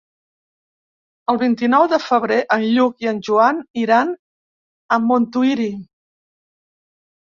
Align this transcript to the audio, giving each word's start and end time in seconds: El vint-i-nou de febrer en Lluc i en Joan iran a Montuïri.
El 1.33 1.37
vint-i-nou 1.41 1.85
de 1.91 1.99
febrer 2.05 2.39
en 2.57 2.65
Lluc 2.77 3.05
i 3.07 3.09
en 3.11 3.21
Joan 3.29 3.61
iran 3.85 4.15
a 4.97 5.03
Montuïri. 5.11 5.73